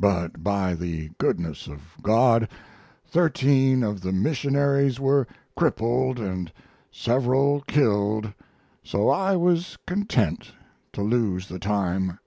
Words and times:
But 0.00 0.42
by 0.42 0.74
the 0.74 1.10
goodness 1.18 1.68
of 1.68 1.94
God 2.02 2.48
thirteen 3.06 3.84
of 3.84 4.00
the 4.00 4.10
missionaries 4.12 4.98
were 4.98 5.24
crippled 5.56 6.18
and 6.18 6.50
several 6.90 7.60
killed, 7.60 8.32
so 8.82 9.08
I 9.08 9.36
was 9.36 9.78
content 9.86 10.50
to 10.94 11.02
lose 11.02 11.46
the 11.46 11.60
time. 11.60 12.18